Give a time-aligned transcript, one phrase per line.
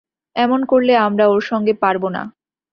[0.35, 2.23] এমন করলে আমরা ওর সঙ্গে পারব না।